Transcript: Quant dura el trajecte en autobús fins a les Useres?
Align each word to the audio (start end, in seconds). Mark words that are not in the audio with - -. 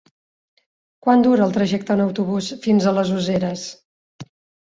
Quant 1.07 1.19
dura 1.27 1.43
el 1.47 1.53
trajecte 1.57 1.93
en 1.95 2.01
autobús 2.05 2.47
fins 2.63 2.87
a 2.87 2.95
les 3.01 3.13
Useres? 3.19 3.67